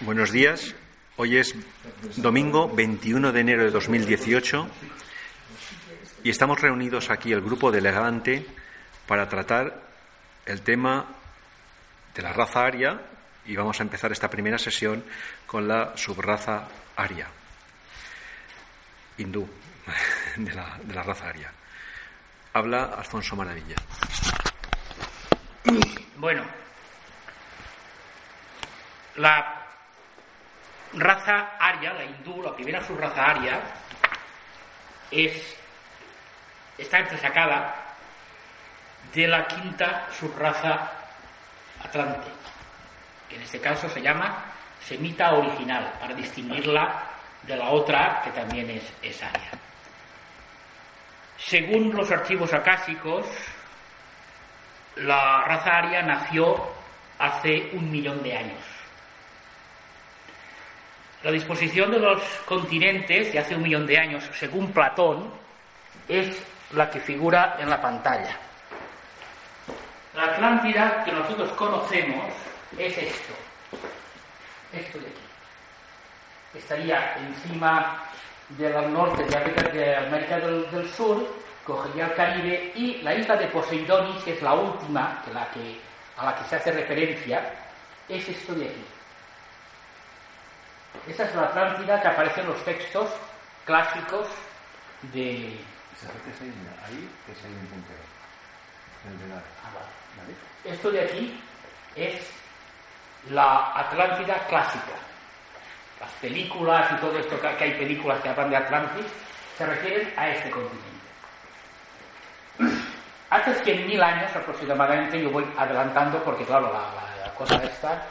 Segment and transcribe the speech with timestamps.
[0.00, 0.74] Buenos días.
[1.16, 1.54] Hoy es
[2.16, 4.68] domingo 21 de enero de 2018
[6.22, 8.46] y estamos reunidos aquí el grupo de Levante
[9.06, 9.80] para tratar
[10.44, 11.06] el tema
[12.14, 13.00] de la raza aria
[13.46, 15.02] y vamos a empezar esta primera sesión
[15.46, 17.28] con la subraza aria,
[19.16, 19.48] hindú,
[20.36, 21.50] de la, de la raza aria.
[22.52, 23.76] Habla Alfonso Maravilla.
[26.18, 26.44] Bueno,
[29.16, 29.65] la
[30.96, 33.60] raza aria, la hindú, la primera subraza aria,
[35.10, 35.56] es,
[36.78, 37.74] está entresacada
[39.12, 40.90] de la quinta subraza
[41.84, 42.28] atlante,
[43.28, 44.44] que en este caso se llama
[44.80, 47.02] semita original, para distinguirla
[47.42, 49.50] de la otra que también es, es aria.
[51.36, 53.26] Según los archivos acásicos,
[54.96, 56.56] la raza aria nació
[57.18, 58.75] hace un millón de años.
[61.26, 65.28] La disposición de los continentes de hace un millón de años, según Platón,
[66.06, 66.40] es
[66.72, 68.38] la que figura en la pantalla.
[70.14, 72.26] La Atlántida que nosotros conocemos
[72.78, 73.34] es esto,
[74.72, 76.58] esto de aquí.
[76.58, 78.04] Estaría encima
[78.50, 81.26] del norte de América, de América del, Sur,
[81.64, 85.80] cogería el Caribe y la isla de Poseidonis, que es la última la que,
[86.18, 87.52] a la que se hace referencia,
[88.08, 88.95] es esto de aquí.
[91.06, 93.08] Esa es la Atlántida que aparece en los textos
[93.64, 94.26] clásicos
[95.12, 95.58] de.
[96.86, 98.00] Ahí, que es un puntero.
[99.64, 99.86] Ah, vale.
[100.18, 100.74] ¿Vale?
[100.74, 101.40] Esto de aquí
[101.94, 102.30] es
[103.30, 104.92] la Atlántida clásica.
[106.00, 109.06] Las películas y todo esto que hay películas que hablan de Atlantis
[109.56, 110.86] se refieren a este continente.
[113.30, 118.02] Hace 100.000 años aproximadamente, yo voy adelantando porque, claro, la, la, la cosa esta,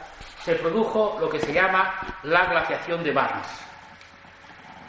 [0.46, 1.92] se produjo lo que se llama
[2.22, 3.48] la glaciación de Barnes.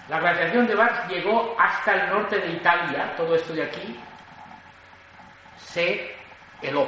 [0.08, 4.00] La glaciación de Barnes llegó hasta el norte de Italia, todo esto de aquí
[5.58, 6.16] se
[6.62, 6.88] heló.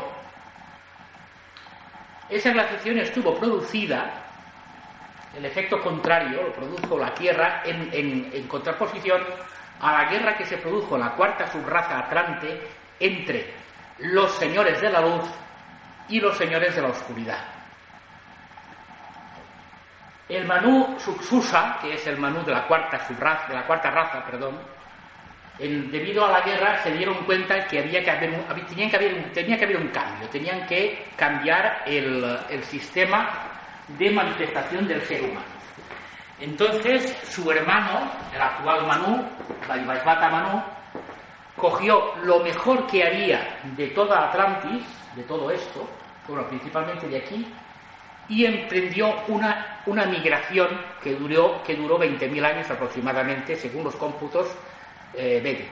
[2.29, 4.07] Esa glaciación estuvo producida,
[5.35, 7.89] el efecto contrario lo produjo la Tierra en,
[8.31, 9.23] en, contraposición
[9.81, 12.69] a la guerra que se produjo en la cuarta subraza atlante
[12.99, 13.51] entre
[13.97, 15.25] los señores de la luz
[16.07, 17.58] y los señores de la oscuridad.
[20.29, 24.23] El Manú Suxusa, que es el Manú de la cuarta subraza, de la cuarta raza,
[24.23, 24.59] perdón,
[25.57, 29.57] debido a la guerra se dieron cuenta que había que haber tenían que haber tenía
[29.57, 33.29] que haber un cambio, tenían que cambiar el, el sistema
[33.97, 35.59] de manifestación del ser humano.
[36.39, 39.25] Entonces, su hermano, el actual Manú,
[39.67, 40.63] Vaivasvata Manú,
[41.57, 44.85] cogió lo mejor que haría de toda Atlantis,
[45.15, 45.89] de todo esto,
[46.27, 47.53] bueno, principalmente de aquí,
[48.29, 50.69] y emprendió una, una migración
[51.01, 54.47] que duró, que duró 20.000 años aproximadamente, según los cómputos
[55.13, 55.69] eh.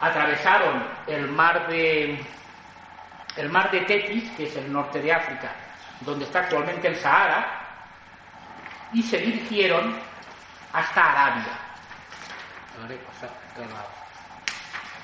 [0.00, 2.20] Atravesaron el mar de
[3.36, 5.52] el mar de Tetis, que es el norte de África,
[6.00, 7.60] donde está actualmente el Sahara,
[8.92, 9.94] y se dirigieron
[10.72, 11.58] hasta Arabia.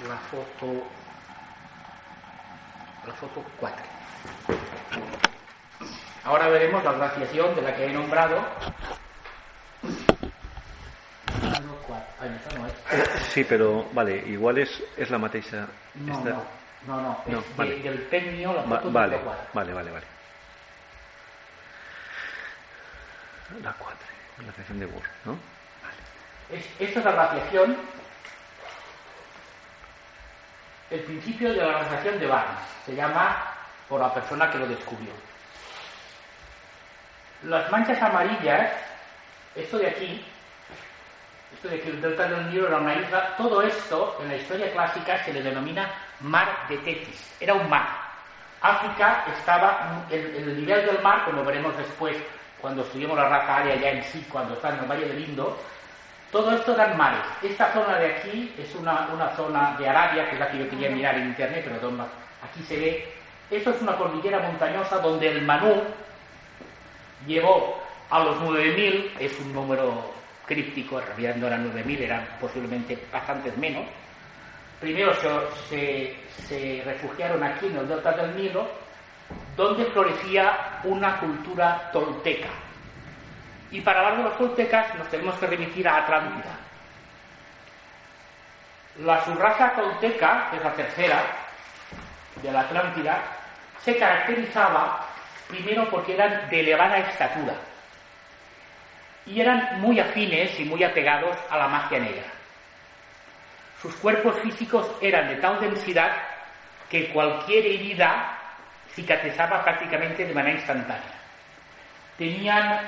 [0.08, 0.86] La foto
[3.06, 3.86] la foto 4.
[6.26, 8.44] Ahora veremos la glaciación de la que he nombrado.
[13.32, 15.66] Sí, pero vale, igual es, es la mateixa.
[15.94, 16.30] No, esta...
[16.30, 16.42] no,
[16.86, 17.76] no, no, no vale.
[17.76, 19.42] de, del pen mío la Va- foto vale, 4.
[19.52, 20.06] vale, vale, vale.
[23.62, 23.96] La 4,
[24.46, 25.32] la sección de Word, ¿no?
[25.32, 26.58] Vale.
[26.60, 27.76] Es- esta es la glaciación,
[30.90, 32.58] el principio de la glaciación de Barnes.
[32.84, 33.52] Se llama
[33.88, 35.12] por la persona que lo descubrió.
[37.46, 38.72] Las manchas amarillas,
[39.54, 40.24] esto de aquí,
[41.54, 44.72] esto de que el delta del Nilo era una isla, todo esto en la historia
[44.72, 45.88] clásica se le denomina
[46.20, 47.36] mar de Tetis.
[47.38, 47.86] Era un mar.
[48.60, 52.16] África estaba, el, el nivel del mar, como veremos después
[52.60, 55.56] cuando estudiemos la raza aria ya en sí, cuando está en el Valle del Indo,
[56.32, 57.22] todo esto dan mares.
[57.42, 60.68] Esta zona de aquí es una, una zona de Arabia, que es la que yo
[60.68, 61.92] quería mirar en internet, pero
[62.42, 63.14] aquí se ve.
[63.52, 65.84] Esto es una cordillera montañosa donde el Manú
[67.26, 67.80] llegó
[68.10, 70.12] a los 9.000, es un número
[70.46, 73.84] críptico, en realidad no eran 9.000, eran posiblemente bastantes menos.
[74.80, 75.12] Primero
[75.68, 78.68] se, se refugiaron aquí en el delta del Nilo,
[79.56, 82.48] donde florecía una cultura tolteca.
[83.70, 86.56] Y para hablar de los toltecas nos tenemos que remitir a Atlántida.
[89.00, 91.22] La subraza tolteca, que es la tercera
[92.40, 93.22] de la Atlántida,
[93.82, 95.06] se caracterizaba
[95.48, 97.54] primero porque eran de elevada estatura
[99.26, 102.24] y eran muy afines y muy apegados a la magia negra.
[103.82, 106.12] Sus cuerpos físicos eran de tal densidad
[106.88, 108.38] que cualquier herida
[108.94, 111.14] cicatrizaba prácticamente de manera instantánea.
[112.16, 112.80] Tenían,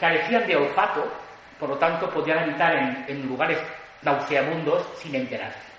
[0.00, 1.06] carecían de olfato,
[1.60, 2.74] por lo tanto podían habitar
[3.06, 3.58] en, lugares
[4.02, 5.74] nauseabundos sin enterarse.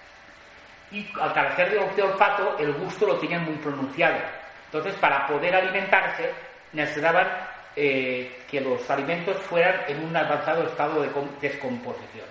[0.92, 4.18] Y al carecer de olfato, el gusto lo tenían muy pronunciado.
[4.75, 6.33] Entonces, para poder alimentarse,
[6.74, 7.25] necesitaban
[7.77, 12.27] eh, que los alimentos fueran en un avanzado estado de descomposición.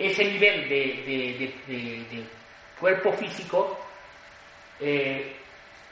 [0.00, 2.24] Ese nivel de,
[2.80, 3.78] cuerpo físico
[4.80, 5.36] eh,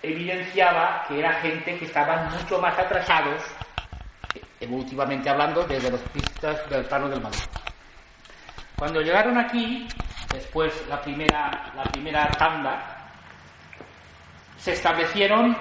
[0.02, 3.40] evidenciaba que era gente que estaban mucho más atrasados,
[4.58, 7.44] evolutivamente hablando, desde los pistas del plano del Maduro.
[8.74, 9.86] Cuando llegaron aquí,
[10.32, 12.99] después la primera, la primera tanda,
[14.60, 15.56] se establecieron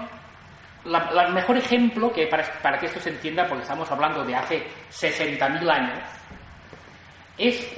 [0.85, 5.71] el mejor ejemplo, que para, que esto se entienda, porque estamos hablando de hace 60.000
[5.71, 5.99] años,
[7.37, 7.75] es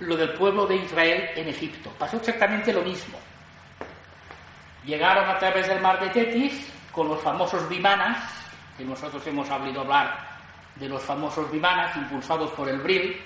[0.00, 1.90] lo del pueblo de Israel en Egipto.
[1.98, 3.18] Pasó exactamente lo mismo.
[4.84, 8.18] Llegaron a través del mar de Tetis con los famosos vimanas,
[8.76, 10.28] que nosotros hemos hablado hablar
[10.76, 13.20] de los famosos vimanas impulsados por el Bril.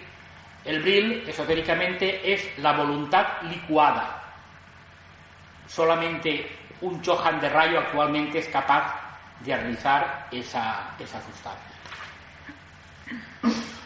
[0.65, 4.23] El Bril, esotéricamente, es la voluntad licuada.
[5.67, 8.95] Solamente un Chohan de rayo actualmente es capaz
[9.41, 11.77] de realizar esa, esa sustancia.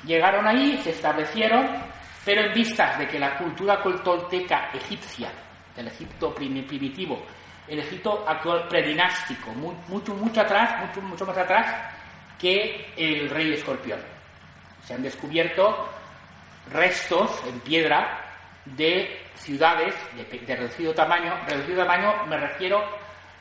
[0.04, 1.66] Llegaron ahí, se establecieron,
[2.24, 5.30] pero en vistas de que la cultura tolteca egipcia,
[5.74, 7.22] del Egipto primitivo,
[7.68, 11.66] el Egipto actual predinástico, mucho, mucho atrás, mucho, mucho más atrás
[12.38, 14.00] que el rey escorpión.
[14.84, 15.88] Se han descubierto
[16.72, 18.24] restos en piedra
[18.64, 22.84] de ciudades de, reducido tamaño, reducido tamaño me refiero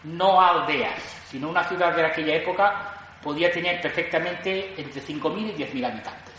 [0.04, 2.94] no a aldeas, sino una ciudad de aquella época
[3.24, 6.36] podía tener perfectamente entre 5.000 y 10.000 habitantes.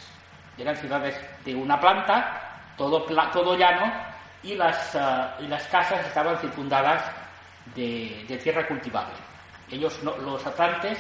[0.57, 3.03] Eran ciudades de una planta, todo,
[3.33, 3.93] todo llano,
[4.45, 7.03] y las, ah, y las casas estaban circundadas
[7.75, 9.15] de, tierra cultivable.
[9.69, 10.97] Ellos, los atlantes,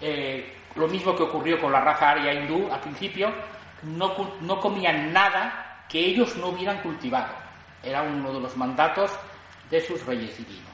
[0.00, 3.32] eh, lo mismo que ocurrió con la raza aria hindú al principio,
[3.82, 7.41] no, no comían nada que ellos no hubieran cultivado.
[7.82, 9.10] Era uno de los mandatos
[9.70, 10.70] de sus reyes divinos.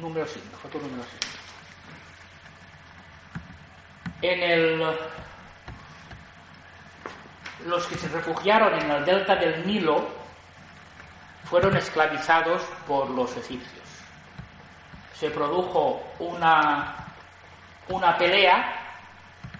[0.00, 1.36] Número 5, foto número 5.
[4.22, 4.82] En el
[7.66, 10.06] los que se refugiaron en el delta del Nilo
[11.44, 13.84] fueron esclavizados por los egipcios.
[15.14, 16.94] Se produjo una,
[17.88, 18.82] una pelea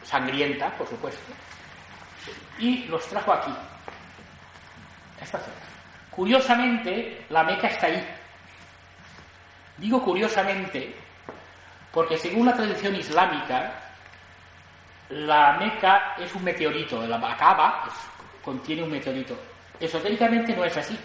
[0.02, 1.32] sangrienta, por supuesto,
[2.58, 3.54] y los trajo aquí,
[6.10, 8.04] Curiosamente, la Meca está ahí.
[9.78, 10.94] Digo curiosamente
[11.92, 13.72] porque según la tradición islámica,
[15.08, 17.84] la Meca es un meteorito, la Acaba
[18.42, 19.34] contiene un meteorito.
[19.80, 20.98] Esotéricamente no es así.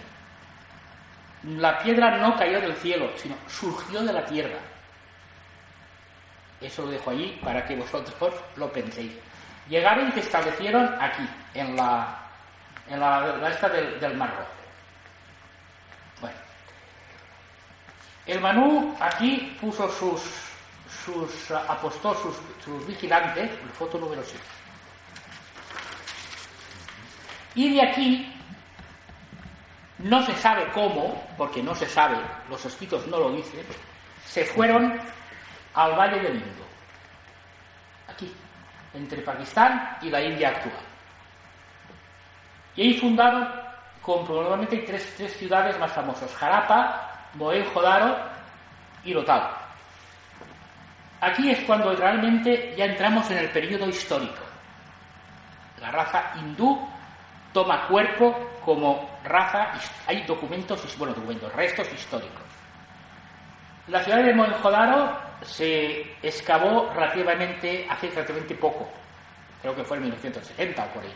[1.43, 4.59] La piedra no cayó del cielo, sino surgió de la tierra.
[6.59, 9.13] Eso lo dejo allí para que vosotros lo penséis.
[9.69, 12.20] Llegaron y se establecieron aquí, en la,
[12.91, 14.51] en la, esta del, del Mar Rojo.
[16.19, 16.37] Bueno,
[18.25, 20.21] el Manú aquí puso sus,
[21.03, 24.39] sus sus, sus vigilantes, la foto número 6.
[27.55, 28.33] Y de aquí
[29.99, 32.17] no se sabe cómo, porque no se sabe,
[32.49, 33.65] los escritos no lo dicen,
[34.25, 34.99] se fueron
[35.73, 36.65] al Valle del Indo,
[38.09, 38.33] aquí,
[38.93, 40.90] entre Pakistán y la India actual.
[42.75, 43.47] Y ahí fundaron
[44.01, 48.15] con probablemente tres, tres ciudades más famosas, Jarapa, Mohenjo-Daro
[49.03, 49.51] y Lotal.
[51.21, 54.41] Aquí es cuando realmente ya entramos en el periodo histórico.
[55.79, 56.79] La raza hindú
[57.53, 59.71] toma cuerpo como raza,
[60.07, 62.41] hay documentos, bueno, documentos, restos históricos.
[63.87, 68.87] La ciudad de Mohenjo-Daro se excavó relativamente, hace relativamente poco,
[69.61, 71.13] creo que fue en 1960 o por ahí,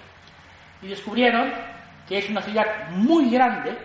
[0.82, 1.54] y descubrieron
[2.08, 3.78] que es una ciudad muy grande,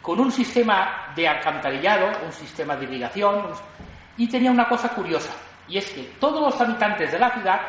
[0.00, 3.52] con un sistema de alcantarillado, un sistema de irrigación,
[4.16, 5.32] Y tenía una cosa curiosa,
[5.66, 7.60] y es que todos los habitantes de la ciudad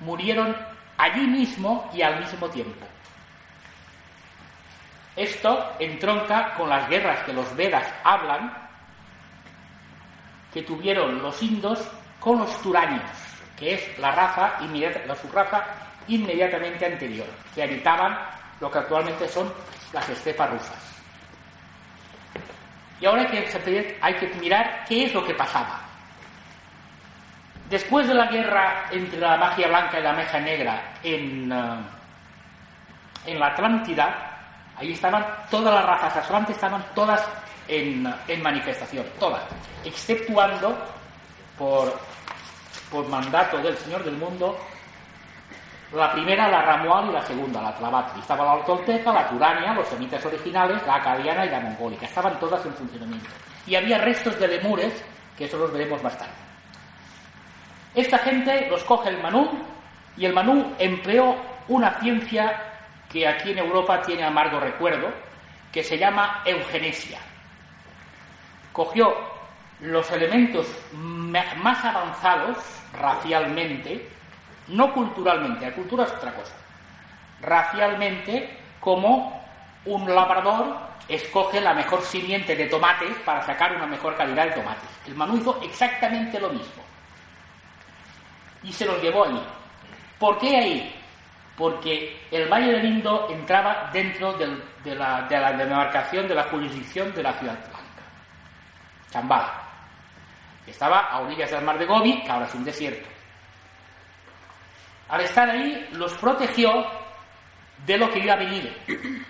[0.00, 0.54] murieron
[0.98, 2.86] allí mismo y al mismo tiempo.
[5.16, 8.52] Esto entronca con las guerras que los Vedas hablan,
[10.52, 11.88] que tuvieron los indos
[12.20, 13.10] con los turanios,
[13.56, 14.58] que es la raza,
[15.06, 15.64] la subraza
[16.08, 18.18] inmediatamente anterior, que habitaban
[18.60, 19.52] lo que actualmente son
[19.92, 20.94] las estepas rusas.
[23.00, 23.22] Y ahora
[24.00, 25.80] hay que, mirar qué es lo que pasaba.
[27.70, 31.80] Después de la guerra entre la magia blanca y la magia negra en, eh,
[33.26, 34.28] en la Atlántida,
[34.78, 37.20] Ahí estaban todas las razas atlantes, estaban todas
[37.66, 38.02] en,
[38.42, 39.42] manifestación, todas,
[39.84, 40.76] exceptuando
[41.58, 41.98] por,
[42.88, 44.56] por mandato del Señor del Mundo
[45.92, 48.20] la primera, la Ramual, y la segunda, la Tlavatri.
[48.20, 52.06] Estaba la Tolteca, la Turania, los semitas originales, la acadiana y la mongólica.
[52.06, 53.28] Estaban todas en funcionamiento.
[53.66, 55.04] Y había restos de lemures,
[55.36, 56.34] que eso los veremos bastante.
[57.94, 59.48] Esta gente los coge el Manú,
[60.16, 61.36] y el Manú empleó
[61.68, 62.62] una ciencia
[63.08, 65.08] que aquí en Europa tiene amargo recuerdo,
[65.72, 67.18] que se llama eugenesia.
[68.72, 69.14] Cogió
[69.80, 72.58] los elementos más avanzados
[72.92, 74.08] racialmente,
[74.68, 76.54] no culturalmente, la cultura es otra cosa,
[77.40, 79.42] racialmente como
[79.84, 84.90] un labrador escoge la mejor simiente de tomates para sacar una mejor calidad de tomates.
[85.06, 86.82] El Manu hizo exactamente lo mismo.
[88.62, 89.42] Y se los llevó ahí.
[90.18, 90.98] ¿Por qué ahí?
[91.58, 97.32] porque el Valle del Indo entraba dentro de, la, demarcación de la jurisdicción de la
[97.32, 98.02] ciudad blanca,
[99.10, 99.64] Chambala.
[100.64, 103.08] Estaba a orillas del mar de Gobi, que ahora es un desierto.
[105.08, 106.86] Al estar ahí, los protegió
[107.86, 108.76] de lo que iba a venir,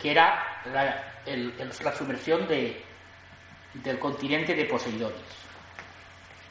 [0.00, 5.20] que era la, sumersión del continente de Poseidores.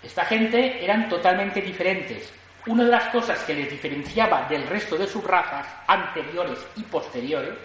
[0.02, 2.32] Esta gente eran totalmente diferentes,
[2.68, 7.56] una de las cosas que les diferenciaba del resto de sus razas, anteriores y posteriores,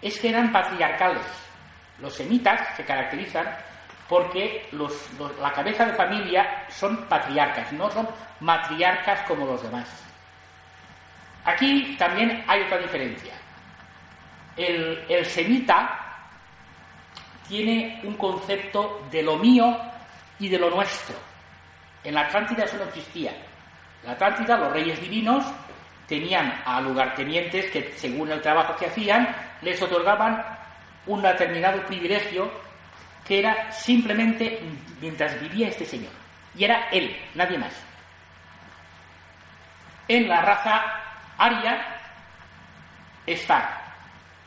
[0.00, 1.22] es que eran patriarcales.
[2.00, 3.46] Los semitas se caracterizan
[4.08, 4.68] porque
[5.40, 8.08] la cabeza de familia son patriarcas, no son
[8.40, 10.11] matriarcas como los demás.
[11.44, 13.34] Aquí también hay otra diferencia.
[14.56, 15.98] El, semita
[17.48, 19.76] tiene un concepto de lo mío
[20.38, 21.16] y de lo nuestro.
[22.04, 23.32] En la Atlántida eso no existía
[24.04, 25.44] la Atlántida, los reyes divinos
[26.08, 30.44] tenían a lugartenientes que, según el trabajo que hacían, les otorgaban
[31.06, 32.50] un determinado privilegio
[33.24, 34.60] que era simplemente
[35.00, 36.10] mientras vivía este señor.
[36.56, 37.72] Y era él, nadie más.
[40.08, 41.01] En la raza
[41.44, 41.84] aria
[43.26, 43.80] está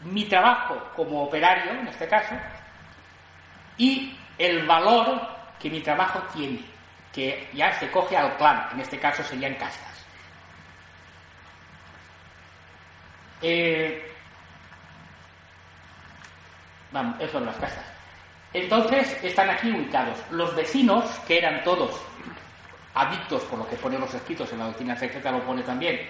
[0.02, 2.36] mi trabajo como operario, en este caso,
[3.78, 5.22] y el valor
[5.60, 6.60] que mi trabajo tiene
[7.12, 10.06] que ya se coge al clan, en este caso serían castas.
[13.42, 14.12] Eh,
[16.92, 17.86] vamos, eso son las castas.
[18.52, 20.18] Entonces están aquí ubicados.
[20.32, 22.02] Los vecinos, que eran todos
[22.94, 26.10] adictos, por lo que ponen los escritos en la doctrina secreta, lo pone también,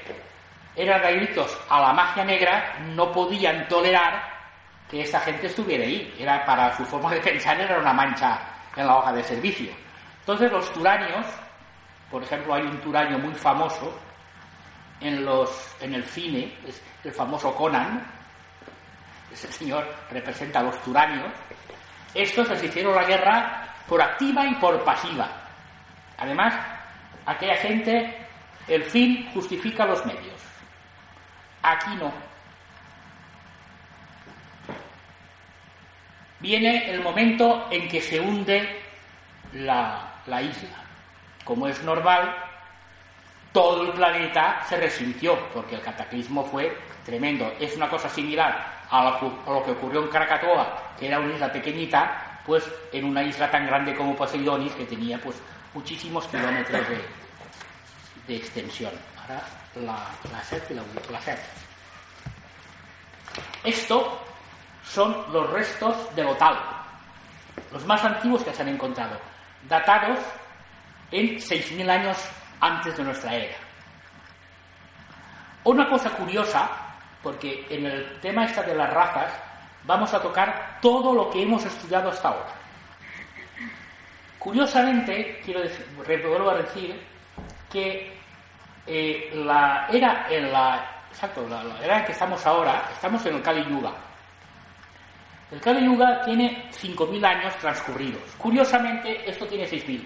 [0.76, 4.36] eran adictos a la magia negra, no podían tolerar
[4.90, 6.14] que esa gente estuviera ahí.
[6.20, 8.40] Era para su forma de pensar, era una mancha
[8.76, 9.72] en la hoja de servicio.
[10.20, 11.26] Entonces los turanios,
[12.12, 13.98] por ejemplo, hay un turaño muy famoso
[15.00, 16.54] en, los, en el cine,
[17.04, 18.06] el famoso Conan,
[19.32, 21.32] ese señor representa a los turanios,
[22.14, 25.30] estos les hicieron la guerra por activa y por pasiva.
[26.18, 26.56] Además,
[27.26, 28.28] aquella gente,
[28.68, 30.42] el fin justifica los medios.
[31.66, 32.12] Aquí no.
[36.40, 38.84] Viene el momento en que se hunde
[39.54, 40.78] la, la isla.
[41.44, 42.36] Como es normal,
[43.52, 47.52] todo el planeta se resintió, porque el cataclismo fue tremendo.
[47.60, 52.42] Es una cosa similar a lo, que ocurrió en Krakatoa, que era una isla pequeñita,
[52.46, 55.38] pues en una isla tan grande como Poseidonis, que tenía pues
[55.74, 56.82] muchísimos kilómetros
[58.28, 58.92] de, extensión.
[59.28, 59.44] Ahora
[59.76, 61.20] la, la SEP y la, la
[63.64, 64.22] Esto
[64.84, 66.58] son los restos de Lotal,
[67.72, 69.20] los más antiguos que se han encontrado
[69.68, 70.20] datados
[71.12, 72.18] en 6.000 años
[72.60, 73.56] antes de nuestra era.
[75.64, 76.70] Una cosa curiosa,
[77.24, 79.34] porque en el tema esta de las razas
[79.86, 82.54] vamos a tocar todo lo que hemos estudiado hasta ahora.
[84.38, 87.02] Curiosamente, quiero decir, vuelvo a decir
[87.72, 88.15] que
[88.88, 93.42] eh, la era en la exacto, la, era en que estamos ahora, estamos en el
[93.42, 93.94] Kali Yuga.
[95.52, 98.22] El Kali Yuga tiene 5.000 años transcurridos.
[98.38, 100.06] Curiosamente, esto tiene 6.000.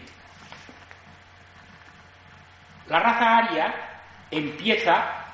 [2.88, 3.74] La raza aria
[4.30, 5.26] empieza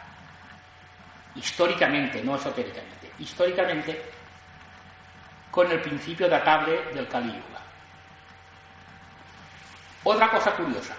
[1.36, 4.12] históricamente, no esotéricamente, históricamente
[5.52, 7.62] con el principio datable del Calígula.
[10.04, 10.96] Otra cosa curiosa.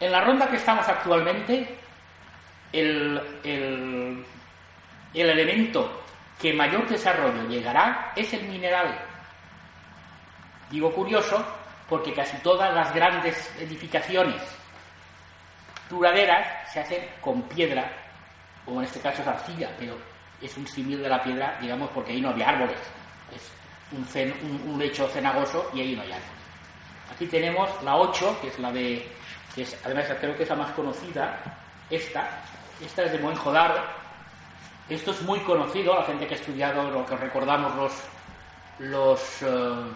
[0.00, 1.76] En la ronda que estamos actualmente,
[2.72, 4.24] el, el,
[5.14, 6.02] el elemento
[6.40, 8.96] que mayor desarrollo llegará es el mineral.
[10.70, 11.44] Digo curioso
[11.88, 14.40] porque casi todas las grandes edificaciones
[15.88, 17.90] duraderas se hacen con piedra,
[18.66, 19.96] o en este caso es arcilla, pero
[20.40, 22.78] es un símil de la piedra, digamos, porque ahí no había árboles.
[23.34, 23.50] Es
[23.92, 26.32] un, un, lecho cenagoso y ahí no hay árboles.
[27.12, 29.08] Aquí tenemos la 8, que es la de,
[29.58, 31.36] que es, además creo que es la más conocida,
[31.90, 32.28] esta,
[32.80, 33.82] esta es de Mohenjo-Daro.
[34.88, 37.92] Esto es muy conocido, la gente que ha estudiado, lo que recordamos los,
[38.78, 39.90] los eh,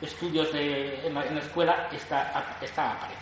[0.00, 3.20] estudios de, en, la, escuela, esta, esta aparece.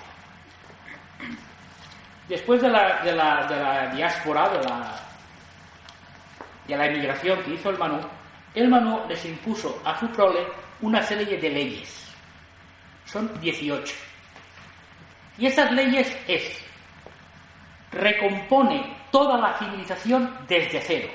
[2.29, 5.01] Después de la, de la, de la diáspora, de la,
[6.69, 8.01] de la emigración que hizo el Manu,
[8.55, 10.47] el Manu les impuso a su prole
[10.81, 12.07] una serie de leyes.
[13.05, 14.06] Son 18.
[15.39, 16.65] Y estas leyes es,
[17.93, 21.09] recompone toda la civilización desde cero.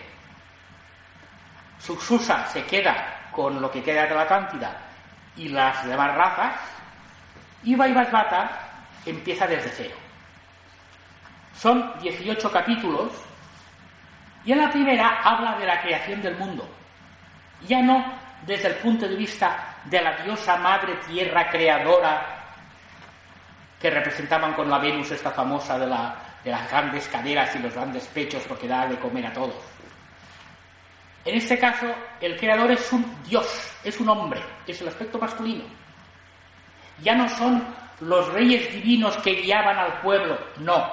[1.79, 4.77] Suxusa se queda con lo que queda de la Atlántida
[5.35, 6.55] y las demás razas,
[7.63, 8.49] y Vaivasvata
[9.05, 9.95] empieza desde cero.
[11.55, 13.11] Son 18 capítulos
[14.45, 16.67] y en la primera habla de la creación del mundo,
[17.67, 18.03] ya no
[18.45, 22.40] desde el punto de vista de la diosa madre tierra creadora
[23.81, 27.73] que representaban con la Venus esta famosa de, la, de las grandes caderas y los
[27.73, 29.55] grandes pechos porque da de comer a todos.
[31.25, 31.87] En este caso,
[32.19, 35.63] el creador es un dios, es un hombre, es el aspecto masculino.
[36.99, 37.63] Ya no son
[38.01, 40.91] los reyes divinos que guiaban al pueblo, no.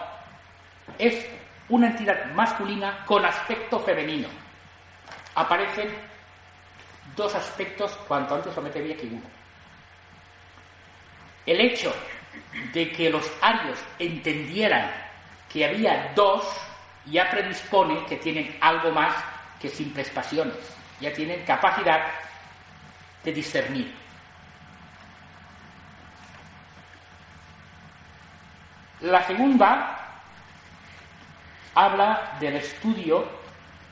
[0.98, 1.26] Es
[1.68, 4.28] una entidad masculina con aspecto femenino.
[5.34, 5.94] Aparecen
[7.16, 9.22] dos aspectos cuanto antes lo metería que uno.
[11.46, 11.94] El hecho
[12.72, 14.90] de que los arios entendieran
[15.52, 16.44] que había dos
[17.06, 19.14] ya predispone que tienen algo más
[19.60, 20.56] que simples pasiones,
[21.00, 22.06] ya tienen capacidad
[23.24, 23.94] de discernir.
[29.00, 29.98] La segunda
[31.74, 33.28] habla del estudio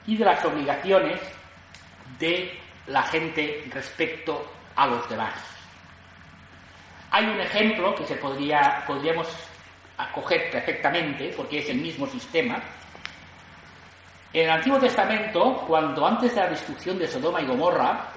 [0.06, 1.20] y de las obligaciones
[2.18, 5.55] de la gente respecto a los demás.
[7.10, 9.28] Hay un ejemplo que se podría, podríamos
[9.98, 12.60] acoger perfectamente, porque es el mismo sistema.
[14.32, 18.08] En el Antiguo Testamento, cuando antes de la destrucción de Sodoma y Gomorra,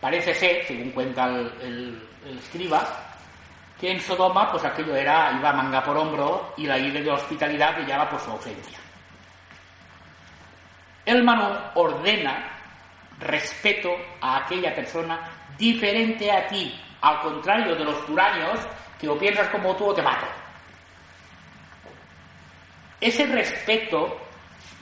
[0.00, 2.06] parece ser, según cuenta el,
[2.38, 2.86] escriba,
[3.80, 7.76] que en Sodoma pues aquello era, iba manga por hombro y la isla de hospitalidad
[7.76, 8.78] brillaba por su ausencia.
[11.06, 12.50] El Manu ordena
[13.20, 15.20] respeto a aquella persona
[15.56, 18.58] diferente a ti, al contrario de los turanios
[18.98, 20.24] que o piensas como tú o te mato.
[22.98, 24.18] Ese respeto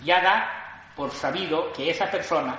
[0.04, 2.54] ya da por sabido que esa persona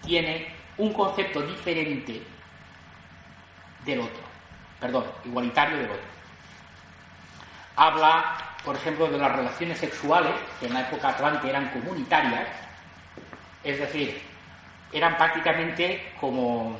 [0.00, 2.22] tiene un concepto diferente
[3.84, 4.22] del otro,
[4.78, 6.10] perdón, igualitario del otro.
[7.74, 12.48] Habla, por ejemplo, de las relaciones sexuales, que en la época atlante eran comunitarias,
[13.64, 14.22] es decir,
[14.92, 16.78] eran prácticamente como,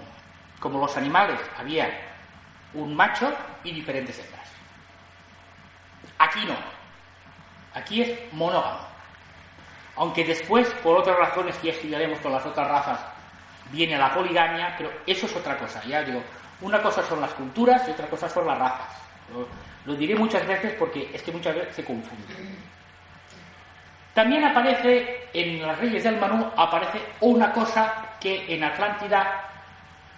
[0.61, 2.10] como los animales, había
[2.75, 3.33] un macho
[3.65, 4.49] y diferentes hembras.
[6.19, 6.57] Aquí no,
[7.75, 8.89] aquí es monógamo.
[9.97, 13.01] Aunque después, por otras razones que ya estudiaremos con las otras razas,
[13.71, 15.83] viene la poligamia, pero eso es otra cosa.
[15.85, 16.23] Ya digo,
[16.61, 18.89] una cosa son las culturas y otra cosa son las razas.
[19.85, 22.57] Lo, diré muchas veces porque es que muchas veces se confunden.
[24.15, 29.49] También aparece en las Reyes del Manú aparece una cosa que en Atlántida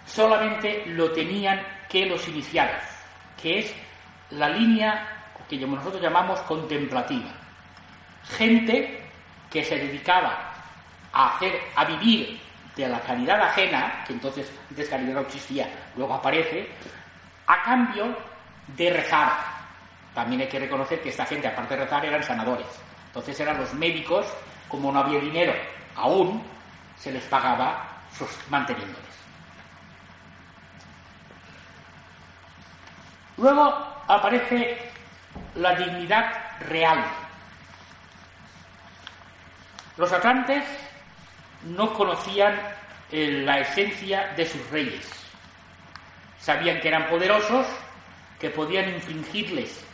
[0.05, 1.61] solamente lo tenían
[1.93, 2.81] que los iniciados,
[3.39, 3.73] que es
[4.31, 5.13] la línea
[5.47, 7.29] que nosotros llamamos contemplativa.
[8.35, 9.03] Gente
[9.51, 10.51] que se dedicaba
[11.13, 12.39] a vivir
[12.75, 16.67] de la caridad ajena, que entonces antes caridad no existía, luego aparece,
[17.45, 18.17] a cambio
[18.75, 19.31] de rezar.
[20.15, 22.67] También hay que reconocer que esta gente, aparte de rezar, eran sanadores.
[23.05, 24.25] Entonces eran los médicos,
[24.67, 25.53] como no había dinero
[25.95, 26.41] aún,
[26.97, 28.01] se les pagaba
[28.49, 29.13] manteniéndoles.
[33.37, 34.77] Luego aparece
[35.55, 37.03] la dignidad real.
[39.97, 40.63] Los atlantes
[41.63, 42.59] no conocían
[43.11, 45.07] eh, la esencia de sus reyes.
[46.39, 47.65] Sabían que eran poderosos,
[48.39, 49.85] que podían infringirles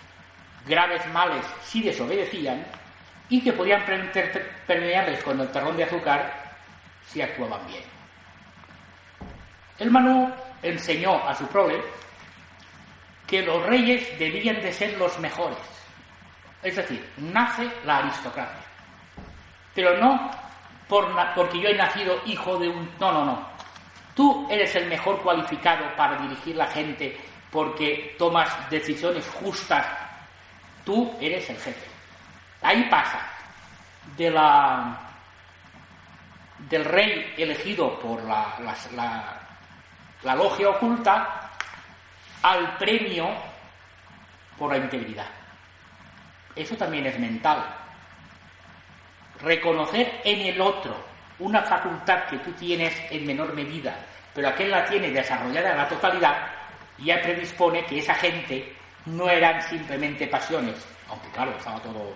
[0.66, 2.66] graves males si desobedecían
[3.30, 3.84] y que podían
[4.66, 6.56] permearles con el terrón de azúcar
[7.06, 7.84] si actuaban bien.
[9.78, 11.82] El Manú enseñó a su prole
[13.30, 15.58] que los reyes debían de ser los mejores.
[16.64, 18.66] Es decir, nace la aristocracia.
[19.74, 20.32] Pero no
[20.88, 22.90] por porque yo he nacido hijo de un...
[23.00, 23.48] No, no, no.
[24.16, 27.16] Tú eres el mejor cualificado para dirigir la gente
[27.52, 29.86] porque tomas decisiones justas.
[30.84, 31.88] Tú eres el jefe.
[32.62, 33.22] Ahí pasa
[34.18, 35.00] de la,
[36.58, 38.56] del rey elegido por la,
[38.96, 39.40] la,
[40.24, 41.50] la logia oculta
[42.42, 43.30] al premio
[44.58, 45.28] por la integridad.
[46.56, 47.64] Eso también es mental.
[49.42, 50.96] Reconocer en el otro
[51.40, 53.96] una facultad que tú tienes en menor medida,
[54.34, 56.48] pero aquel la tiene desarrollada en la totalidad,
[56.98, 58.76] ya predispone que esa gente
[59.06, 60.76] no eran simplemente pasiones,
[61.10, 62.14] aunque claro, estaba todo,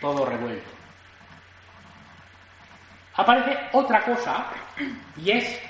[0.00, 0.70] todo revuelto.
[3.14, 4.46] Aparece otra cosa
[5.16, 5.60] y es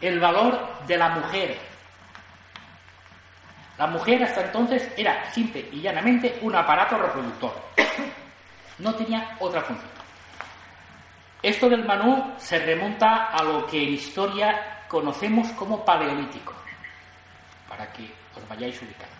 [0.00, 1.71] el valor de la mujer.
[3.82, 7.52] La mujer hasta entonces era simple y llanamente un aparato reproductor.
[8.78, 9.90] No tenía otra función.
[11.42, 16.54] Esto del Manú se remonta a lo que en historia conocemos como paleolítico,
[17.68, 19.16] para que os vayáis ubicando.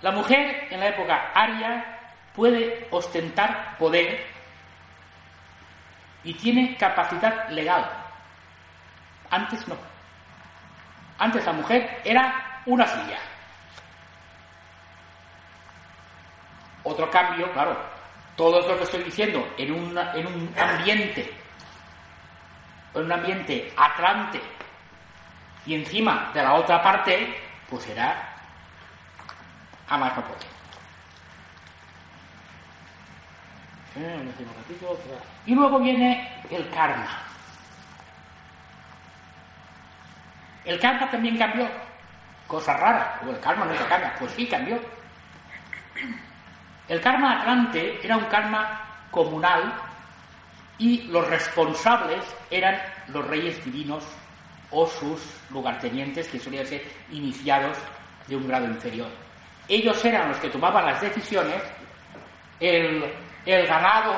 [0.00, 2.00] La mujer en la época aria
[2.34, 4.26] puede ostentar poder
[6.24, 7.88] y tiene capacidad legal.
[9.30, 9.76] Antes no.
[11.20, 13.18] Antes la mujer era una silla.
[16.84, 17.76] Otro cambio, claro,
[18.36, 19.68] todo lo que estoy diciendo en,
[20.14, 21.32] en un ambiente,
[22.94, 24.40] en un ambiente atlante
[25.64, 28.30] y encima de la otra parte, pues será
[29.88, 30.52] a más no poder.
[35.46, 37.06] Y luego viene el karma.
[40.64, 41.68] El karma también cambió.
[42.52, 43.18] Cosa rara.
[43.26, 44.14] el karma se cambia.
[44.18, 44.78] Pues sí, cambió.
[46.86, 49.72] El karma atlante era un karma comunal
[50.76, 54.04] y los responsables eran los reyes divinos
[54.70, 57.78] o sus lugartenientes que solían ser iniciados
[58.26, 59.08] de un grado inferior.
[59.66, 61.62] Ellos eran los que tomaban las decisiones,
[62.60, 63.02] el
[63.46, 64.14] el ganado,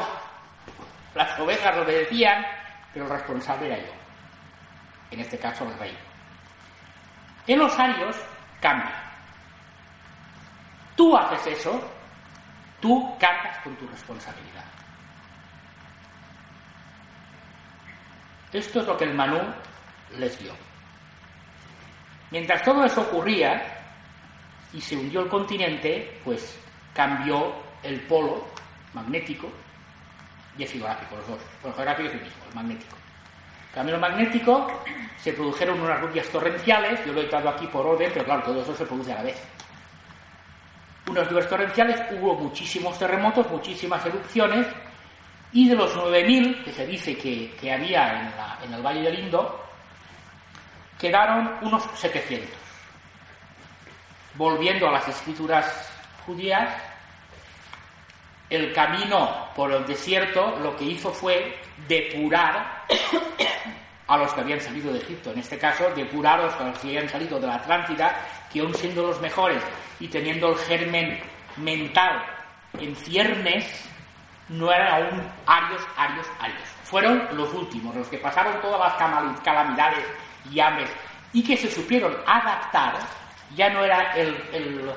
[1.15, 2.45] las ovejas obedecían,
[2.93, 3.93] pero el responsable era yo.
[5.13, 5.97] En este caso el rey.
[7.47, 8.17] En los arios
[8.61, 8.95] cambia.
[10.97, 11.81] Tú haces eso,
[12.81, 14.65] tú cargas con tu responsabilidad.
[18.53, 19.41] Esto es lo que el Manú
[20.17, 20.53] les dio.
[22.31, 23.63] Mientras todo eso ocurría
[24.73, 26.59] y se hundió el continente, pues
[26.93, 27.53] cambió
[27.83, 28.47] el polo
[28.93, 29.51] magnético
[30.57, 31.41] y el geográfico, los dos.
[31.65, 32.97] El geográfico es el mismo, el magnético.
[33.75, 34.83] Cambio magnético,
[35.17, 38.63] se produjeron unas lluvias torrenciales, yo lo he dado aquí por orden, pero claro, todo
[38.63, 39.43] eso se produce a la vez.
[41.09, 44.67] Unas lluvias torrenciales, hubo muchísimos terremotos, muchísimas erupciones,
[45.53, 49.61] y de los 9.000 que se dice que, había en, en el Valle del Indo,
[50.99, 52.49] quedaron unos 700.
[54.35, 55.91] Volviendo a las escrituras
[56.27, 56.71] judías,
[58.51, 62.85] el camino por el desierto lo que hizo fue depurar
[64.07, 67.09] a los que habían salido de Egipto, en este caso depurar a los que habían
[67.09, 68.17] salido de la Atlántida,
[68.53, 69.63] que aún siendo los mejores
[69.99, 71.21] y teniendo el germen
[71.57, 72.23] mental
[72.79, 73.89] en ciernes,
[74.49, 76.69] no eran aún arios, arios, arios.
[76.83, 80.05] Fueron los últimos, los que pasaron todas las calamidades
[80.51, 80.91] y hambres
[81.33, 82.95] y que se supieron adaptar,
[83.57, 84.91] ya no era el el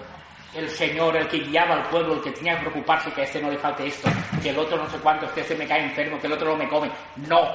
[0.70, 3.50] señor, el que guiaba al pueblo, el que tenía que preocuparse que a este no
[3.50, 4.10] le falte esto,
[4.42, 6.56] que el otro no sé cuánto, que este me cae enfermo, que el otro no
[6.56, 6.90] me come.
[7.28, 7.48] No.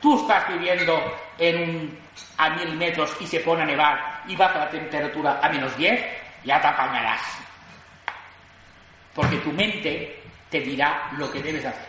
[0.00, 1.00] Tú estás viviendo
[1.38, 1.98] en un,
[2.38, 6.00] a mil metros y se pone a nevar y baja la temperatura a menos 10,
[6.44, 7.20] ya te apañarás.
[9.14, 11.88] Porque tu mente te dirá lo que debes hacer.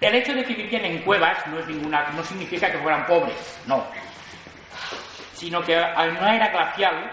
[0.00, 3.58] El hecho de que vivían en cuevas no, es ninguna, no significa que fueran pobres,
[3.66, 3.84] no
[5.34, 7.10] sino que al una era glacial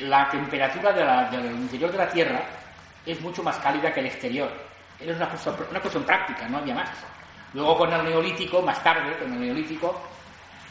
[0.00, 2.42] la temperatura del interior de la Tierra
[3.06, 4.50] es mucho más cálida que el exterior.
[4.98, 6.90] Es una, cuestión práctica, no había más.
[7.52, 10.00] Luego con el neolítico, más tarde, con el neolítico,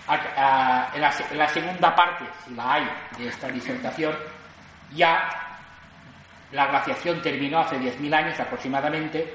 [0.09, 4.13] en, la, segunda parte, si la hay, de esta disertación,
[4.93, 5.29] ya
[6.51, 9.33] la glaciación terminó hace 10.000 años aproximadamente,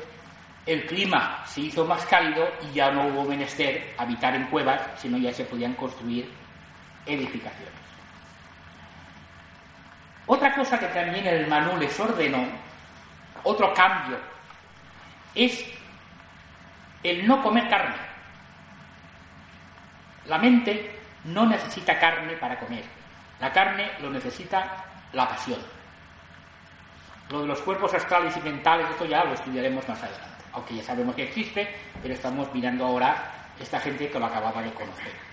[0.67, 5.17] el clima se hizo más cálido y ya no hubo menester habitar en cuevas, sino
[5.17, 6.29] ya se podían construir
[7.09, 7.75] edificaciones.
[10.27, 12.47] Otra cosa que también el Manú les ordenó,
[13.45, 14.19] otro cambio,
[15.35, 15.65] es
[17.03, 17.97] el no comer carne.
[20.27, 22.85] La mente no necesita carne para comer.
[23.41, 25.61] La carne lo necesita la pasión.
[27.31, 30.45] Lo de los cuerpos astrales y mentales, esto ya lo estudiaremos más adelante.
[30.53, 34.73] Aunque ya sabemos que existe, pero estamos mirando ahora esta gente que lo acababa de
[34.73, 35.28] conocer.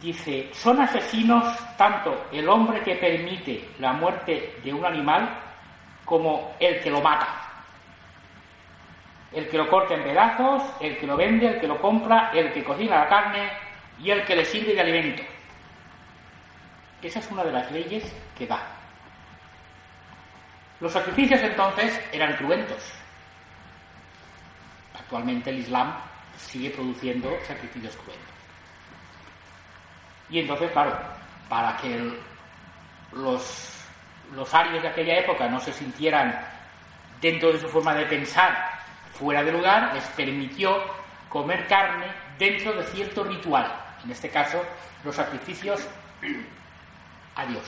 [0.00, 5.28] Dice, son asesinos tanto el hombre que permite la muerte de un animal
[6.04, 7.42] como el que lo mata.
[9.32, 12.52] El que lo corta en pedazos, el que lo vende, el que lo compra, el
[12.52, 13.50] que cocina la carne
[13.98, 15.22] y el que le sirve de alimento.
[17.02, 18.66] Esa es una de las leyes que da.
[20.80, 22.82] Los sacrificios entonces eran cruentos.
[24.94, 25.94] Actualmente el Islam
[26.36, 28.35] sigue produciendo sacrificios cruentos.
[30.30, 30.98] Y entonces, claro,
[31.48, 32.18] para que
[33.12, 33.86] los,
[34.34, 36.38] los arios de aquella época no se sintieran
[37.20, 38.76] dentro de su forma de pensar
[39.12, 40.82] fuera de lugar, les permitió
[41.28, 42.06] comer carne
[42.38, 43.72] dentro de cierto ritual.
[44.04, 44.62] En este caso,
[45.04, 45.88] los sacrificios
[47.34, 47.64] a Dios.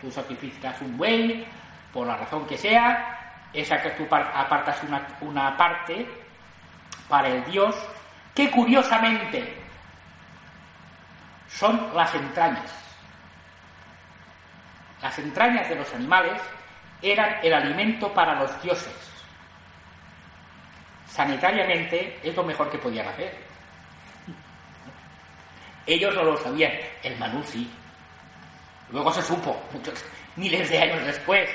[0.00, 1.46] Tú sacrificas un buey,
[1.92, 6.06] por la razón que sea, esa que tú apartas una, una parte
[7.08, 7.74] para el Dios,
[8.34, 9.59] que curiosamente
[11.50, 12.70] son las entrañas.
[15.02, 16.40] Las entrañas de los animales
[17.02, 18.94] eran el alimento para los dioses.
[21.06, 23.36] Sanitariamente es lo mejor que podían hacer.
[25.86, 27.68] Ellos no lo sabían, el Manú sí.
[28.90, 30.04] Luego se supo, muchos,
[30.36, 31.48] miles de años después,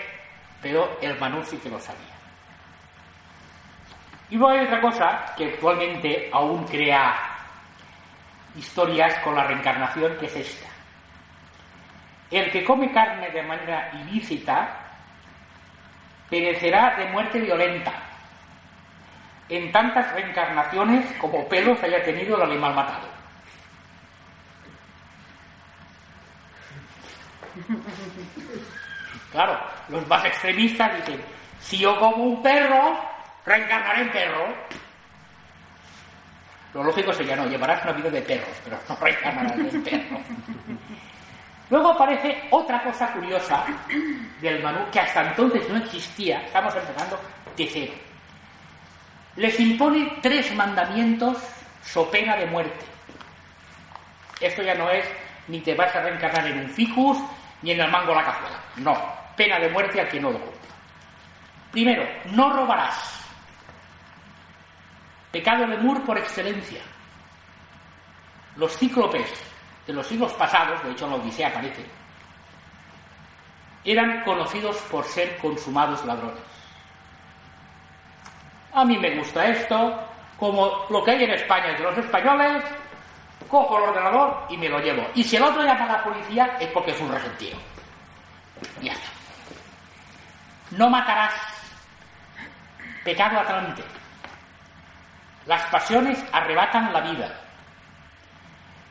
[0.61, 2.15] pero el Manú sí que lo sabía.
[4.29, 7.34] Y luego hay otra cosa que actualmente aún crea
[8.57, 10.67] historias con la reencarnación, que es esta.
[12.31, 14.81] El que come carne de manera ilícita
[16.29, 17.93] perecerá de muerte violenta,
[19.47, 23.07] en tantas reencarnaciones como pelos haya tenido el animal matado.
[29.31, 31.23] Claro, los más extremistas dicen,
[31.59, 32.99] si yo como un perro,
[33.45, 34.47] reencarnaré en perro.
[36.75, 40.19] Lo lógico sería, no, llevarás una vida de perros, pero no reencarnarás en perro.
[41.69, 43.63] Luego aparece otra cosa curiosa
[44.41, 47.17] del Manú que hasta entonces no existía, estamos empezando
[47.55, 47.93] de cero.
[49.37, 51.37] Les impone tres mandamientos
[51.81, 52.85] so pena de muerte.
[54.41, 55.05] Esto ya no es
[55.47, 57.17] ni te vas a reencarnar en un ficus
[57.61, 58.59] ni en el mango la cazuela.
[58.75, 59.01] No,
[59.37, 60.71] pena de muerte a quien no lo cumpla.
[61.71, 63.24] Primero, no robarás.
[65.35, 66.79] Pecado de Mur por excelencia.
[68.55, 69.29] Los cíclopes
[69.85, 71.85] de los siglos pasados, de hecho en la Odisea aparece,
[73.83, 76.39] eran conocidos por ser consumados ladrones.
[78.71, 80.07] A mí me gusta esto,
[80.39, 82.63] como lo que hay en España de los españoles,
[83.49, 85.05] cojo el ordenador y me lo llevo.
[85.15, 87.57] Y si el otro llama a la policía es porque es un resentido.
[88.81, 89.09] Ya está.
[90.71, 91.33] No matarás.
[93.03, 93.83] Pecado atlante.
[95.45, 97.41] Las pasiones arrebatan la vida.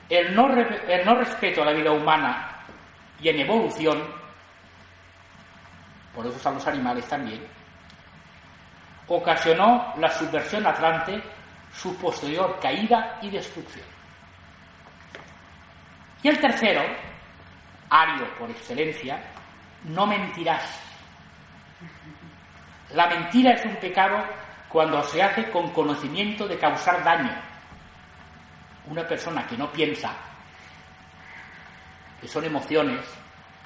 [0.08, 2.60] El no, respeto a la vida humana
[3.20, 4.02] y en evolución,
[6.14, 7.44] por eso están los animales también,
[9.08, 11.22] ocasionó la subversión atlante,
[11.72, 13.86] su posterior caída y destrucción.
[16.22, 16.82] Y el tercero,
[17.90, 19.20] ario por excelencia,
[19.84, 20.80] no mentirás.
[22.90, 24.24] La mentira es un pecado
[24.74, 27.30] cuando se hace con conocimiento de causar daño.
[28.88, 30.12] Una persona que no piensa,
[32.20, 33.06] que son emociones,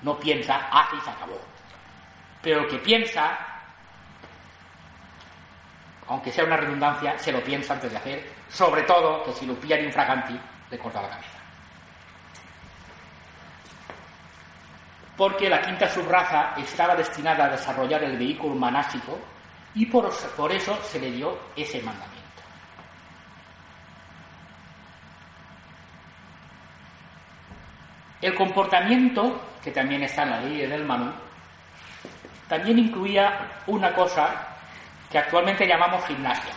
[0.02, 1.40] no piensa, hace y se acabó.
[2.42, 3.38] Pero el que piensa,
[6.08, 9.54] aunque sea una redundancia, se lo piensa antes de hacer, sobre todo que si lo
[9.54, 10.38] pillan infraganti,
[10.70, 11.38] le corta la cabeza.
[15.16, 19.18] porque la quinta subraza estaba destinada a desarrollar el vehículo manásico
[19.74, 20.10] y por,
[20.52, 22.18] eso se le dio ese mandamiento.
[28.20, 31.12] El comportamiento, que también está en la ley del Manú,
[32.48, 34.48] también incluía una cosa
[35.10, 36.52] que actualmente llamamos gimnasia.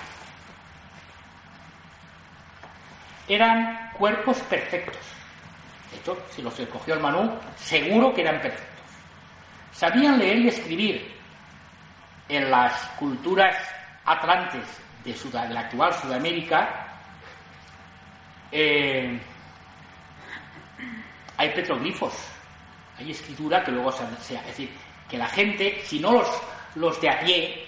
[3.28, 5.12] Eran cuerpos perfectos
[5.92, 8.70] de hecho, si los escogió el Manú, seguro que eran perfectos.
[9.74, 11.21] Sabían leer y escribir
[12.32, 13.56] en las culturas
[14.06, 14.64] atlantes
[15.04, 15.16] de,
[15.50, 16.88] la actual Sudamérica.
[18.52, 19.20] Eh,
[21.38, 22.14] hay petroglifos,
[22.98, 24.72] Hay escritura que luego se, se es decir,
[25.10, 26.28] que la gente, si no los,
[26.76, 27.68] los de a pie,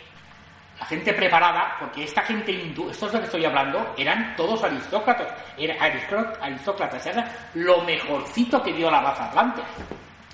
[0.79, 4.63] la gente preparada, porque esta gente hindú, estos de los que estoy hablando, eran todos
[4.63, 9.61] aristócratas, era aristócratas, era lo mejorcito que dio la raza atlante,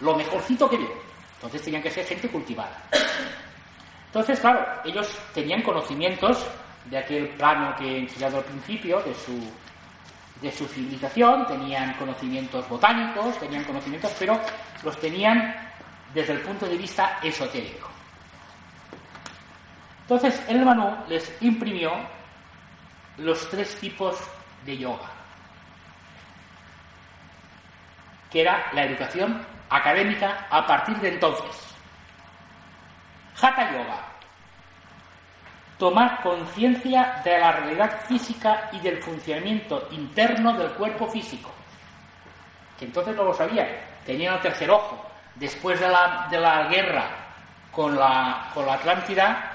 [0.01, 0.91] lo mejorcito que dio.
[1.35, 2.77] Entonces tenían que ser gente cultivada.
[4.09, 6.43] Entonces, claro, ellos tenían conocimientos
[6.85, 9.39] de aquel plano que he enseñado al principio, de su,
[10.41, 14.39] de su civilización, tenían conocimientos botánicos, tenían conocimientos, pero
[14.83, 15.55] los tenían
[16.11, 17.87] desde el punto de vista esotérico.
[20.01, 21.91] Entonces, el Manu les imprimió
[23.17, 24.17] los tres tipos
[24.65, 25.11] de yoga,
[28.31, 31.68] que era la educación académica a partir de entonces.
[33.41, 34.05] Hatha Yoga,
[35.77, 41.49] tomar conciencia de la realidad física y del funcionamiento interno del cuerpo físico,
[42.77, 43.67] que entonces no lo sabían,
[44.05, 45.05] tenían el tercer ojo.
[45.35, 47.05] Después de la, de la guerra
[47.71, 49.51] con la, con la Atlántida,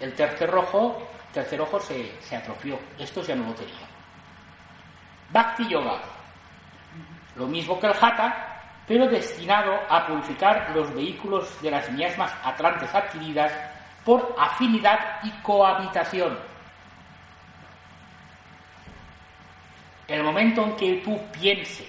[0.00, 2.78] el tercer ojo, tercer ojo se, se atrofió.
[2.98, 3.88] Estos ya no lo tenían.
[5.30, 5.98] Bhakti Yoga,
[7.36, 8.47] lo mismo que el Hatha,
[8.88, 13.52] pero destinado a purificar los vehículos de las miasmas atlantes adquiridas
[14.02, 16.38] por afinidad y cohabitación.
[20.08, 21.86] El momento en que tú pienses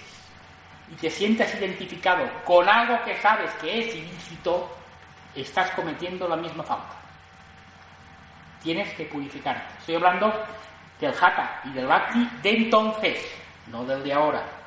[0.92, 4.70] y te sientas identificado con algo que sabes que es ilícito,
[5.34, 6.96] estás cometiendo la misma falta.
[8.62, 9.64] Tienes que purificarte.
[9.78, 10.30] Estoy hablando
[11.00, 13.26] del Hatha y del Bhakti de entonces,
[13.68, 14.59] no del de ahora.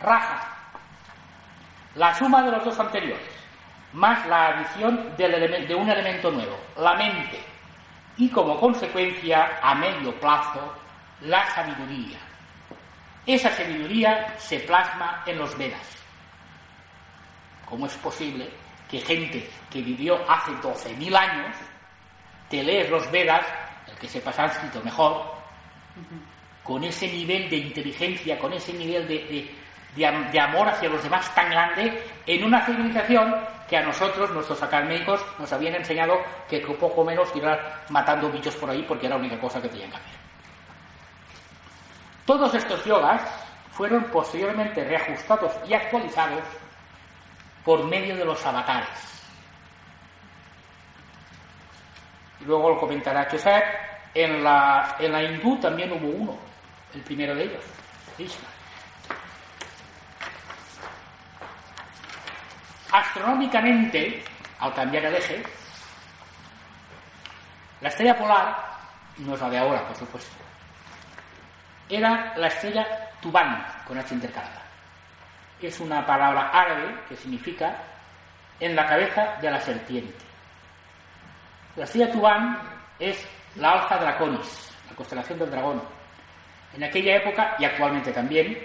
[0.00, 0.48] Raja,
[1.94, 3.28] la suma de los dos anteriores,
[3.92, 7.40] más la adición de un elemento nuevo, la mente,
[8.16, 10.74] y como consecuencia, a medio plazo,
[11.22, 12.18] la sabiduría.
[13.26, 15.96] Esa sabiduría se plasma en los Vedas.
[17.66, 18.50] ¿Cómo es posible
[18.90, 21.56] que gente que vivió hace 12.000 años,
[22.48, 23.46] te lees los Vedas,
[23.86, 25.32] el que sepa sánscrito mejor,
[26.64, 29.59] con ese nivel de inteligencia, con ese nivel de, de,
[30.40, 33.34] amor hacia los demás tan grande en una civilización
[33.68, 38.70] que a nosotros, nuestros académicos, nos habían enseñado que poco menos iban matando bichos por
[38.70, 40.20] ahí porque era la única cosa que tenían que hacer.
[42.26, 43.22] Todos estos yogas
[43.70, 46.42] fueron posteriormente reajustados y actualizados
[47.64, 48.88] por medio de los avatares.
[52.46, 53.64] Luego lo comentará Joseph,
[54.14, 56.38] en la, en la hindú también hubo uno,
[56.94, 57.64] el primero de ellos,
[58.16, 58.48] Krishna.
[62.92, 64.22] Astronómicamente,
[64.58, 65.42] al cambiar el eje,
[67.80, 68.56] la estrella polar,
[69.18, 70.36] no es la de ahora, por supuesto,
[71.88, 72.86] era la estrella
[73.20, 74.62] Tubán, con H intercalada.
[75.60, 77.76] Es una palabra árabe que significa
[78.58, 80.24] en la cabeza de la serpiente.
[81.76, 82.58] La estrella Tubán
[82.98, 83.26] es
[83.56, 85.82] la Alfa Draconis, la constelación del dragón.
[86.74, 88.58] En aquella época, y actualmente también,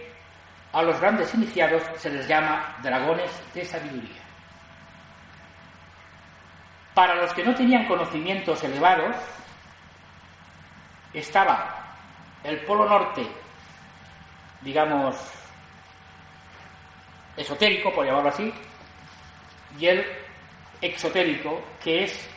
[0.75, 4.21] a los grandes iniciados se les llama dragones de sabiduría.
[6.93, 9.15] Para los que no tenían conocimientos elevados,
[11.13, 11.95] estaba
[12.43, 13.25] el polo norte,
[14.63, 15.15] digamos,
[17.37, 18.53] esotérico, por llamarlo así,
[19.79, 20.05] y el
[20.81, 22.29] exotérico, que es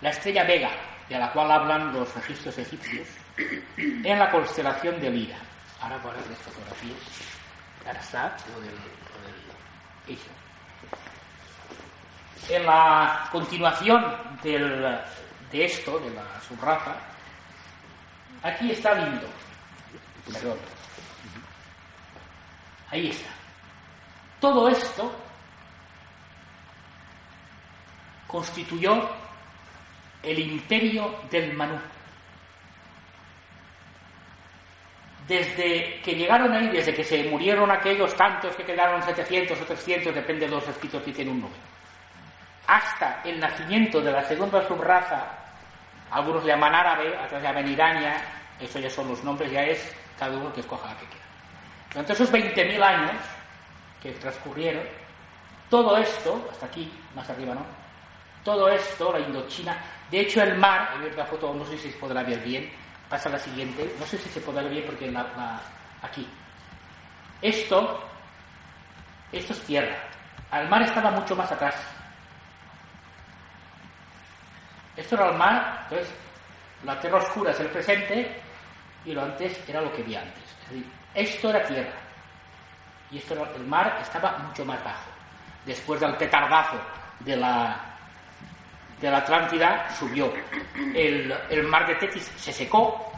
[0.00, 0.70] la estrella Vega,
[1.06, 3.08] de la cual hablan los registros egipcios,
[3.76, 5.36] en la constelación de Lira.
[5.82, 7.33] Ahora voy las fotografías.
[12.48, 14.04] En la continuación
[14.42, 15.00] de
[15.52, 16.94] esto, de la subraza,
[18.42, 19.26] aquí está lindo.
[22.90, 23.30] Ahí está.
[24.40, 25.12] Todo esto
[28.26, 29.08] constituyó
[30.22, 31.78] el imperio del Manú.
[35.26, 40.14] Desde que llegaron ahí, desde que se murieron aquellos tantos que quedaron 700 o 300,
[40.14, 41.60] depende de los escritos que tienen un número,
[42.66, 45.26] hasta el nacimiento de la segunda subraza,
[46.10, 48.16] algunos le llaman árabe, otros llaman irania,
[48.60, 51.24] eso ya son los nombres, ya es cada uno que escoja la que quiera.
[51.90, 53.12] Durante esos 20.000 años
[54.02, 54.84] que transcurrieron,
[55.70, 57.64] todo esto, hasta aquí, más arriba, ¿no?
[58.44, 59.76] Todo esto, la Indochina,
[60.10, 62.70] de hecho el mar, he visto la foto, no sé si se podrá ver bien,
[63.08, 63.94] Pasa la siguiente.
[63.98, 65.60] No sé si se puede ver bien porque la,
[66.02, 66.28] aquí.
[67.40, 68.02] Esto,
[69.32, 69.96] esto es tierra.
[70.50, 71.74] Al mar estaba mucho más atrás.
[74.96, 76.14] Esto era el mar, entonces
[76.84, 78.40] la tierra oscura es el presente
[79.04, 80.44] y lo antes era lo que vi antes.
[81.14, 81.92] esto era tierra.
[83.10, 85.10] Y esto, el mar estaba mucho más bajo.
[85.66, 86.80] Después del petardazo
[87.20, 87.93] de la,
[89.04, 90.32] de la Atlántida, subió.
[90.94, 93.12] El, el mar de Tetis se secó,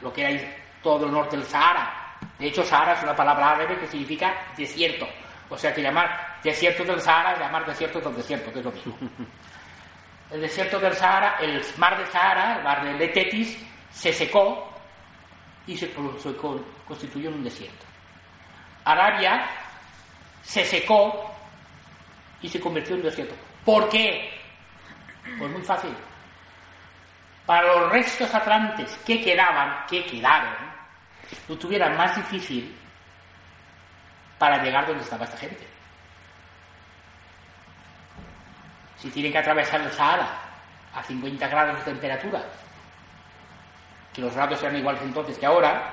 [0.00, 2.16] lo que era todo el norte del Sahara.
[2.38, 5.06] De hecho, Sahara es una palabra árabe que significa desierto.
[5.50, 8.72] O sea que llamar desierto del Sahara es llamar desierto del desierto, que es lo
[8.72, 8.96] mismo.
[10.30, 13.58] El desierto del Sahara, el mar de Sahara, el mar de Tetis,
[13.90, 14.72] se secó
[15.66, 17.84] y se, constituyó en un desierto.
[18.82, 19.46] Arabia
[20.42, 21.30] se secó
[22.40, 23.34] y se convirtió en un desierto.
[23.64, 24.30] ¿Por qué?
[25.38, 25.94] Pues muy fácil.
[27.46, 30.54] Para los restos atlantes que quedaban, que quedaron,
[31.48, 32.76] lo tuvieran más difícil
[34.38, 35.66] para llegar donde estaba esta gente.
[38.96, 40.28] Si tienen que atravesar el Sahara
[40.94, 42.42] a 50 grados de temperatura,
[44.12, 45.92] que los grados eran iguales entonces que ahora,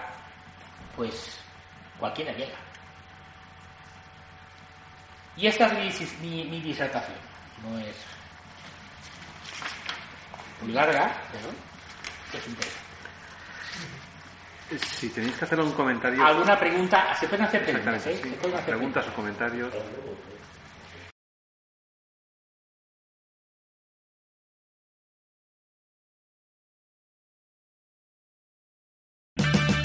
[0.95, 1.39] pues
[1.97, 2.57] cualquiera llega.
[5.37, 7.17] Y esta es mi, disertación.
[7.63, 7.95] No es
[10.61, 11.49] muy larga, pero
[12.33, 12.89] es interesante.
[14.99, 16.23] Si tenéis que hacer un comentario.
[16.23, 17.15] ¿Alguna pregunta?
[17.15, 18.19] Se pueden hacer preguntas, ¿eh?
[18.21, 19.73] ¿Se pueden hacer preguntas o comentarios.